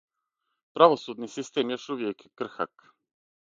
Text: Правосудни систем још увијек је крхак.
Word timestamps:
Правосудни 0.77 1.31
систем 1.35 1.77
још 1.77 1.87
увијек 1.97 2.27
је 2.27 2.35
крхак. 2.43 2.91